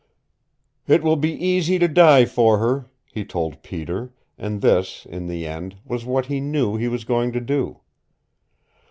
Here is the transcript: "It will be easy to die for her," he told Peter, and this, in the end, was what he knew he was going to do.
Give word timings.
"It 0.87 1.03
will 1.03 1.15
be 1.15 1.29
easy 1.31 1.77
to 1.77 1.87
die 1.87 2.25
for 2.25 2.57
her," 2.57 2.89
he 3.05 3.23
told 3.23 3.61
Peter, 3.61 4.11
and 4.35 4.61
this, 4.63 5.05
in 5.05 5.27
the 5.27 5.45
end, 5.45 5.75
was 5.85 6.05
what 6.07 6.25
he 6.25 6.39
knew 6.39 6.75
he 6.75 6.87
was 6.87 7.03
going 7.03 7.31
to 7.33 7.39
do. 7.39 7.81